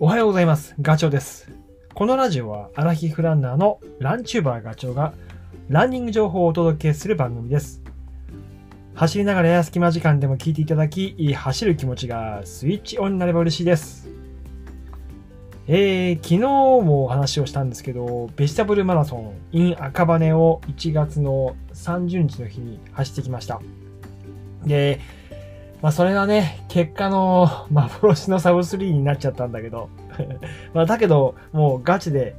[0.00, 0.76] おはようございます。
[0.80, 1.50] ガチョウです。
[1.92, 5.12] このラジオはアラヒフランナーのランチューバーガチョウが
[5.68, 7.82] ランニング情報をお届けする番組です。
[8.94, 14.08] 走りながらや隙間時間でも聞いていただき、走る気持ちがスイッチオンになれば嬉しいです。
[15.66, 23.60] えー、昨日もお話をしたんですけど、ベジタブルマラソン in 赤羽を1月の30日の日に走ってきました。
[24.64, 25.00] で、
[25.80, 29.88] まあそれはね、結果の 幻のサブ3になっちゃったんだけど、
[30.74, 32.34] まあだけど、もうガチで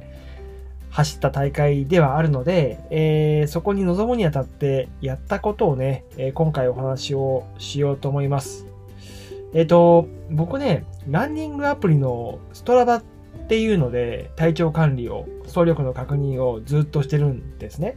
[0.90, 8.66] 走った大会ではあるので、えーそこに臨むにあたってやったことをね、えー今回お話をしようと思います。
[9.54, 13.02] えっ、と、僕ね、ランニングアプリのストラバっ
[13.48, 17.96] ていうので体調管理を、走力の確認をずっとしてるんですね。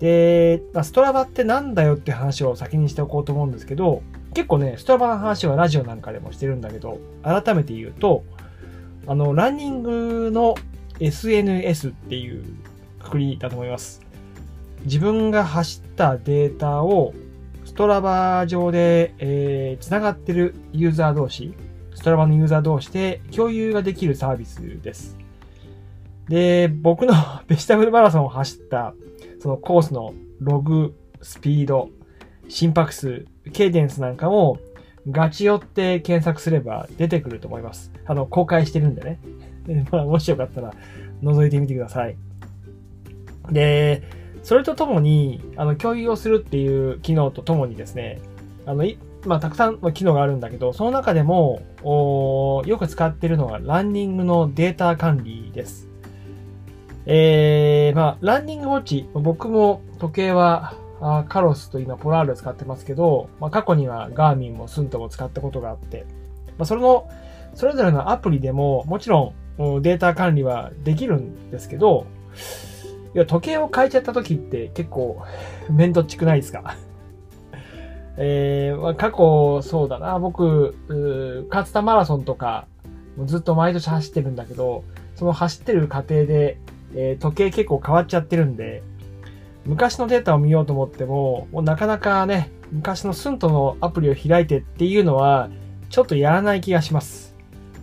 [0.00, 4.02] で、まあ、ストラバってなんだよって話を先にしておこうと思うんですけど、
[4.34, 8.24] 結構ね、ストラバの話はラジオなんかでもしてるんだけど、改めて言うと、
[9.06, 10.54] あの、ランニングの
[11.00, 12.44] SNS っていう
[13.00, 14.02] くくりだと思います。
[14.84, 17.12] 自分が走ったデータを
[17.64, 21.54] ストラバ上で、えー、繋がってるユーザー同士、
[21.94, 25.16] ストラバのユーザー同士で共有ができるサービスです。
[26.28, 27.14] で、僕の
[27.48, 28.94] ベジタブルマラソンを走った
[29.40, 31.90] そのコースのログ、スピード、
[32.48, 34.58] 心拍数、ケイデンスなんかも
[35.08, 37.92] ガチ寄って検索すれば出てくると思います。
[38.04, 39.18] あの、公開してるんでね。
[39.90, 40.74] まあ、もしよかったら
[41.22, 42.16] 覗いてみてください。
[43.50, 44.02] で、
[44.42, 48.20] それとともに、あの、共有をするっていう機能とともにですね、
[48.66, 48.84] あの、
[49.26, 55.88] まあ、たくさんの機能があるんだけど、その中でも、およく使ってるのがランニングのデータ管理です。
[57.06, 66.04] えー、まあ、ランニングウォッチ、僕も時計はあカロスと今ポラール使ってますけど、まあ、過去にはガーミンもスントも使ったことがあって、
[66.58, 67.08] まあ、それの、
[67.54, 72.06] それぞれのアプリでももちろんデータ管理はできるんですけど、
[73.14, 75.22] いや、時計を変えちゃった時って結構
[75.70, 76.76] 面倒っちくないですか？
[78.16, 82.66] えーまあ、過去、そうだな、僕、うー勝田マラソンとか、
[83.24, 84.84] ずっと毎年走ってるんだけど、
[85.16, 86.58] その走ってる過程で、
[86.94, 88.82] えー時計結構変わっちゃってるんで、
[89.64, 95.50] 昔のデータを見ようと思っても、もうなかなかね、昔のスントのアプリを開いてっていうのは、
[95.88, 97.36] ちょっとやらない気がします。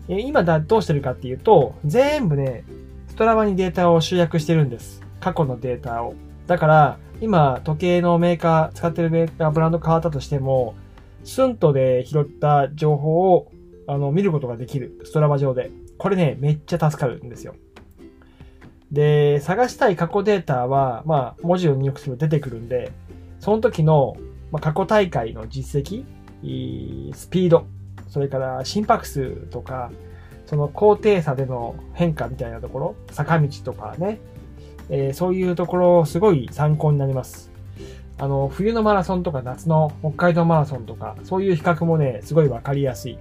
[0.07, 2.63] 今だ、どうしてるかっていうと、全部ね、
[3.09, 5.01] ストラバにデータを集約してるんです。
[5.19, 6.13] 過去のデータを。
[6.47, 10.75] だから、今、時計のメーカー、使ってるメーカー、ブランド変わったとしても、
[11.23, 13.51] スントで拾った情報を、
[13.87, 15.01] あの、見ることができる。
[15.03, 15.71] ストラバ上で。
[15.97, 17.55] これね、めっちゃ助かるんですよ。
[18.91, 22.91] で、探したい過去データは、まあ、文字を入力すると出てくるんで、
[23.39, 24.15] その時の、
[24.51, 26.05] まあ、過去大会の実績、
[27.13, 27.65] スピード、
[28.07, 29.91] それから心拍数とか、
[30.45, 34.19] その高低差での変化みたいなところ、坂道とかね、
[34.89, 37.51] えーそういうところすごい参考になります。
[38.19, 43.19] あの、冬のマラソンとか夏の北海道マラソンとか、そういう比較もね、すごいわかりやすい。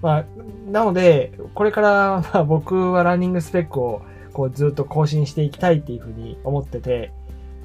[0.00, 0.24] まあ、
[0.70, 4.02] なので、これから、まあ、僕はランニングスペックを
[4.32, 7.12] こうずっと更新していきたいっていうふうに思ってて、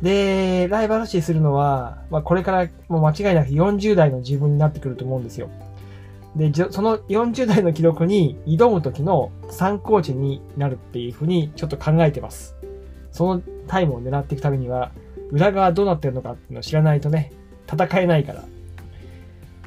[0.02, 5.50] で、ライバル視するのは、まあ、これからもう間違いなく40代の自分になってくると思うんですよ。
[6.36, 12.56] で、その40代の記録に挑む時の参考値になるっていうふうにちょっと考えてます。
[13.12, 14.92] そのタイムを狙っていくためには、
[15.32, 17.32] 裏側どうなってるのかっていうのを知らないとね、
[17.72, 18.44] 戦えないから。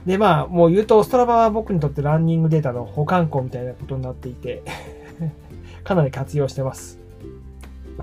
[0.04, 4.62] で、まあ、もう言うと、ストラバは僕にとってランニングデータの保管庫みたいなことになっていて、
[5.86, 6.98] かなり活用してます。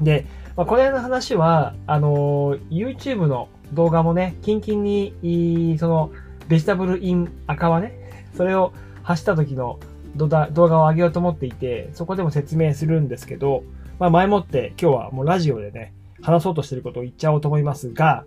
[0.01, 6.11] で、まあ、これの話は、あの YouTube の動画もね、キンキンに、その、
[6.47, 7.93] ベジタブルイン赤はね、
[8.35, 8.71] それを
[9.03, 9.79] 走った時の
[10.15, 13.63] 動画動画を上げようと思っていて、そこでも説明するんですけど、
[13.99, 18.25] まあ前もって今日はもうラジオでね、話そうとしてることを言っちゃおうと思いますが、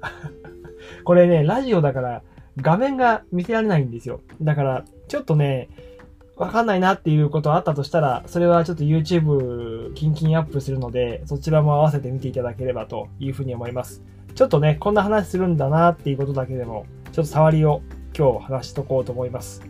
[1.04, 2.22] これね、ラジオだから
[2.60, 4.20] 画面が見せられないんですよ。
[4.42, 5.68] だから、ちょっとね、
[6.36, 14.02] わかんないなっていうことあったとしたら、それはちょっと YouTube キンキンアップするので、そちらも合わせて見ていただければというふうに思います。
[14.34, 17.80] ちょっとね、こんな話するんだなっていうことだけでも、ちょっと触りを
[18.16, 19.62] 今日話しとこうと思います。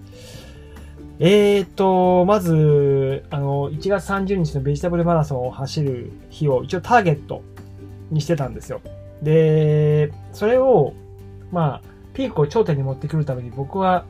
[1.20, 7.42] えーと、まず、あの、1月30日のベジタブルマラソンを走る日を一応ターゲット
[8.10, 8.80] にしてたんですよ。
[9.22, 10.94] で、それを、
[11.52, 11.82] まあ、
[12.12, 14.04] ピークを頂点に持ってくるために僕は、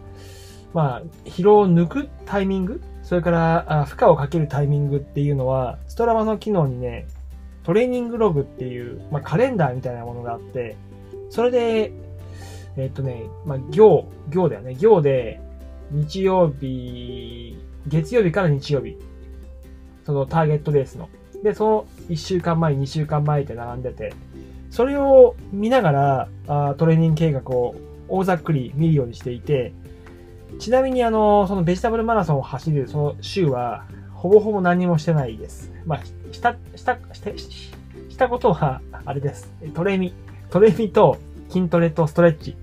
[0.76, 7.06] まあ、疲労を抜くタイミング、それからあ負荷をかけるタイミングっていうのは、ストラバの機能にね、
[7.62, 10.76] トレーニングログっていう、まあ、カレンダーみたいなものがあって、
[11.31, 11.93] それで、
[12.76, 14.75] えっとね、まあ、行、行だよね。
[14.75, 15.40] 行で、
[15.93, 17.56] 日曜日、
[17.87, 18.99] 月曜日から日曜日、
[20.05, 21.08] そのターゲットレースの。
[21.43, 24.12] で、その1週間前、2週間前って並んでて、
[24.70, 27.76] それを見ながらあトレーニング計画を
[28.08, 29.72] 大ざっくり見るようにしていて、
[30.58, 35.73] ちなみにあの、そのベジタブルマラソンを走るその週は、ほぼほぼ何もしてないです。
[35.85, 36.00] まあ、
[36.32, 39.53] した、した、して、したことは、あれです。
[39.75, 40.14] トレミ。
[40.50, 41.19] トレミと
[41.49, 42.56] 筋トレとストレッチ。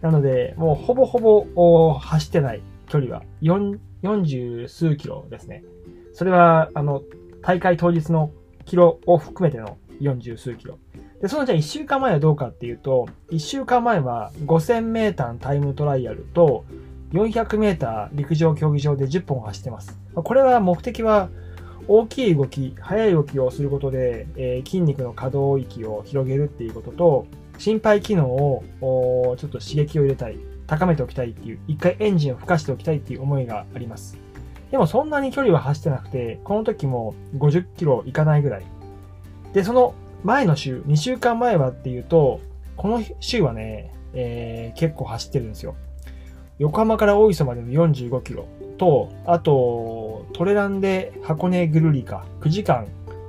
[0.00, 5.62] なので、もうほぼほぼ走ってない距離は40数キロですね。
[6.12, 7.02] それは、あの、
[7.42, 8.30] 大会当日の
[8.64, 10.78] キロを含めての40数キロ。
[11.20, 16.64] で、そのじゃあ1週間前はどうかっていうと、1週間前は5000メーターのタイムトライアルと
[17.12, 19.98] 400メーター陸上競技場で10本走ってます。
[20.14, 21.28] これは目的は
[21.88, 27.26] 大きい動き、速い動きをすることで、えー、筋肉の可動域を広げるっていうことと、
[27.58, 28.62] 心肺機能を
[29.38, 34.16] ちょっと刺激を入れたい、高めておきたいっていう、一回エンジンを吹かしておきたいっていう思いがあります。
[34.70, 38.62] でもそんなに距離は走ってなくて、この時も50キロいかないぐらい。
[39.52, 42.40] で、その前の週、2週間前はっていうと、
[42.76, 45.74] この週はね、えー、結構走ってるんですよ。
[46.60, 48.46] 横浜から大磯までの45キロ
[48.76, 52.86] と、あと、トレランで箱根ぐるりか9時間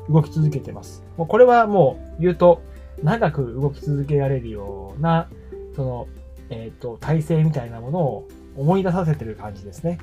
[0.10, 1.01] 動き続けてます。
[1.16, 2.62] もうこれはもう言うと、
[3.01, 5.30] 長く動き続けられるような、
[5.78, 6.07] その、
[6.50, 9.98] えっ、ー、と、体制みたいなものを思い出させてる感じですね。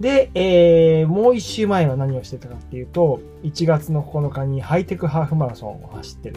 [0.00, 6.36] で、えー、もう一週前は何をしてたかっていうと、1月の9日にハイテクハーフマラソンを走ってる。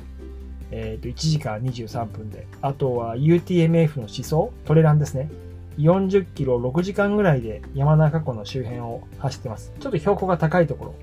[0.72, 2.48] えっ、ー、と、1時間23分で。
[2.62, 5.30] あとは UTMF の思想、トレランですね。
[5.78, 9.72] 40キロ6時間ぐらいで山中湖の周辺を走ってます。
[9.80, 10.96] ちょっと標高が高いところ。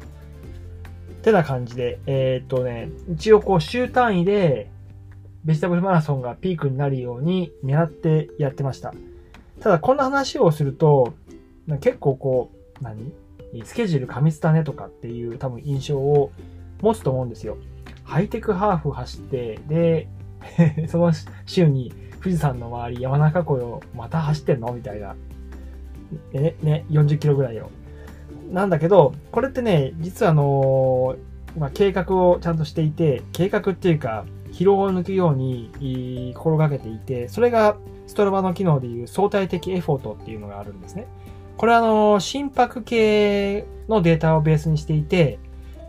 [1.20, 4.70] ってな感じで、えー、っとね、一応こう週単位で
[5.44, 8.94] ベジタブルマラソンがピークになるように狙ってやってました。
[9.60, 11.14] ただこんな話をすると、
[11.80, 12.50] 結構こ
[12.80, 13.12] う、何？
[13.64, 16.30] スケジュール過密だねとかっていう多分印象を
[16.80, 17.56] 持つと思うんですよ。
[18.04, 20.08] ハイテクハーフ走って、で、
[20.88, 21.12] その
[21.46, 24.72] 週に富士山の周り、山中湖をまた走ってんの？
[24.72, 25.16] みたいな。
[26.32, 27.70] ね、ね、40キロぐらいを。
[28.50, 37.76] なんだけど、これってね、実はあのー、まあ、計画をちゃんとしていて、計画っていうか、疲労を抜くように心がけていて、それが
[38.06, 41.06] ストラバの機能でいう相対的エフォートっていうのがあるんですね。
[41.56, 45.38] これはあの、心拍計のデータをベースにしていて、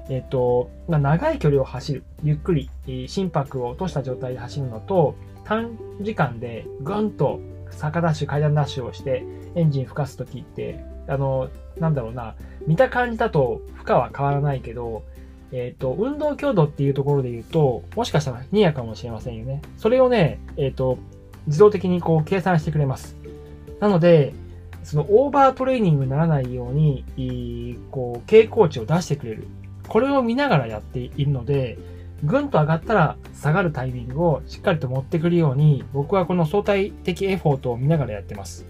[0.10, 2.70] えっと、ま、長い距離を走る、ゆっくり
[3.08, 5.16] 心拍を落とした状態で走るのと、
[5.52, 9.26] 短時間でぐんと坂ダッシュ、階段ダッシュをして
[9.56, 12.36] エンジン吹かすときって、あの、なんだろうな、
[12.68, 15.04] 見た感じだと負荷は変わらないけど、
[15.52, 19.62] えっ、ー、と、運動強度っていうところで言うと、もしかしたら2やかもしれませんよね。
[19.78, 20.98] それをね、えっ、ー、と、
[21.48, 23.18] 自動的にこう計算してくれます。
[23.82, 24.34] なので、
[24.84, 27.04] そのオーバートレーニングにならないように、
[27.92, 29.48] こう、傾向値を出してくれる。
[29.90, 31.78] これを見ながらやっているので、
[32.24, 38.66] ぐんと上がったら下がるタイミングをしっかりと持ってくるように、僕はこの相対的エフォートを見ながらやってます。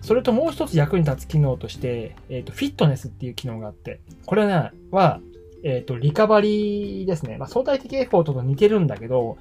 [0.00, 5.20] それともう一つ役に立つ機能として、えっ、ー、と、フィットネスっていう機能があって、これね、は、
[5.64, 7.36] えっ、ー、と、リカバリーですね。
[7.38, 9.38] まあ、相対的エフォートと似てるんだけど、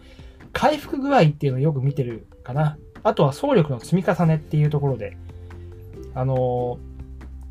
[0.54, 2.78] 回復具合っていうのをよく見てるかな。
[3.04, 5.18] あとは総力の積み重ねっていうところで、
[6.14, 6.91] あのー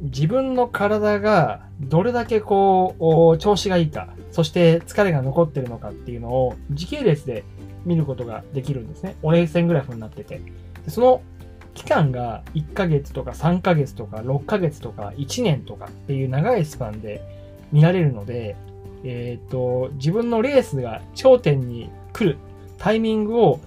[0.01, 7.45] 自分の体がどれだけこう、調子がいいか、そして疲れが残ってるのかっていうのを時系列で
[7.85, 9.17] 見ることができるんですね。
[9.23, 10.41] 折れ線グラフになってて。
[10.85, 11.23] でその
[11.75, 17.23] 期間が1ヶ月とか3ヶ月とか6ヶ月とか1年とかっていう長いスパンで
[17.73, 18.57] 見られるので、
[19.05, 22.39] えっ、ー、と、自分のレースが頂点に来る
[22.79, 23.61] タイミングを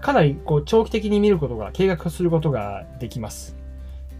[0.00, 3.57] かなりこう長期的に見ることが、計画することができます。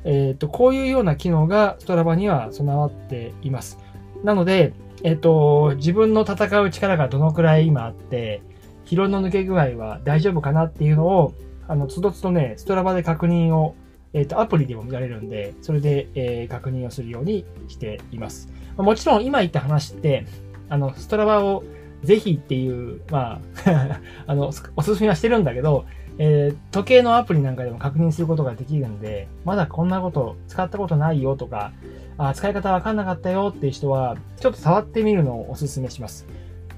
[0.04, 3.78] えっ、ー、と、こういうような機能がストラバには備わっています。
[4.24, 8.42] なので、えっ、ー、と、自分の戦う力がどのくらい今あって、
[8.84, 11.34] 疲労の抜け具合は大丈夫かなっていうのを、
[11.66, 13.74] あの、つどつどね、ストラバで確認を、
[14.14, 18.48] えっ、ー、と、アプリでも見られるんで、それで、えー、確認をするようにしています。
[18.76, 20.26] もちろん今言った話って、
[20.68, 21.64] あの、ストラバを
[22.02, 25.84] ぜひっていう、まあ あの、おすすめはしてるんだけど、
[26.18, 31.72] えー、時計のアプリなんかでも確認することができるんで、まだこんなこと使ったことないよとか、
[32.18, 36.26] あ使い方わかんなかったよっていう人は、ちょっと触ってみるのをおすすめします。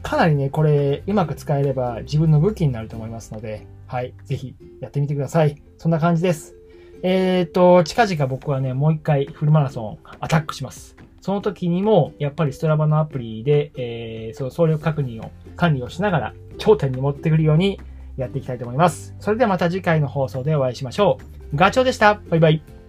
[0.03, 5.57] かなりね、これ、うまく使えれば自分の武器になると思いますので、はい、ぜひやってみてください。
[5.79, 6.55] そんな感じです。
[7.03, 10.97] えっ、と、近々僕はね、もう一回フルマラソンアタックします。
[11.23, 17.81] その時にも、やっぱりストラバのアプリで、えー、その総力確認を、管理をしながら、頂点に持ってくるように
[18.17, 19.15] やっていきたいと思います。
[19.21, 21.19] それではまた次回の放送でお会いしましょ
[21.53, 21.57] う。
[21.57, 22.21] ガチョウでした。
[22.29, 22.80] バイバイ。